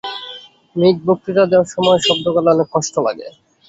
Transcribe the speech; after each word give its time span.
মিক, 0.75 0.95
বক্তৃতা 1.07 1.43
দেওয়ার 1.51 1.71
সময় 1.73 1.99
শব্দ 2.07 2.25
করলে 2.35 2.49
অনেক 2.53 2.67
কষ্ট 2.73 2.95
লাগে। 3.07 3.27